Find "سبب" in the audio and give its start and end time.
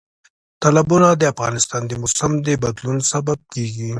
3.11-3.39